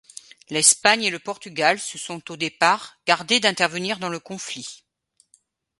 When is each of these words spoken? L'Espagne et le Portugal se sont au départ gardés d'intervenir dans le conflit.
L'Espagne 0.49 1.03
et 1.03 1.09
le 1.11 1.19
Portugal 1.19 1.77
se 1.79 1.99
sont 1.99 2.31
au 2.31 2.35
départ 2.35 2.97
gardés 3.05 3.39
d'intervenir 3.39 3.99
dans 3.99 4.09
le 4.09 4.19
conflit. 4.19 4.83